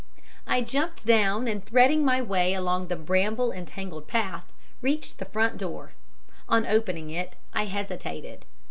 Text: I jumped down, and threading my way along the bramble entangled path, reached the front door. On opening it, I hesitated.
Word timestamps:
I 0.47 0.61
jumped 0.61 1.05
down, 1.05 1.47
and 1.47 1.63
threading 1.63 2.03
my 2.03 2.23
way 2.23 2.55
along 2.55 2.87
the 2.87 2.95
bramble 2.95 3.51
entangled 3.51 4.07
path, 4.07 4.51
reached 4.81 5.19
the 5.19 5.25
front 5.25 5.57
door. 5.59 5.91
On 6.49 6.65
opening 6.65 7.11
it, 7.11 7.35
I 7.53 7.65
hesitated. 7.65 8.43